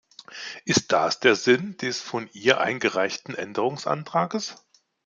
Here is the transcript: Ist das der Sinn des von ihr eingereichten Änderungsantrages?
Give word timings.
Ist 0.65 0.93
das 0.93 1.19
der 1.19 1.35
Sinn 1.35 1.77
des 1.77 2.01
von 2.01 2.27
ihr 2.33 2.59
eingereichten 2.59 3.35
Änderungsantrages? 3.35 4.55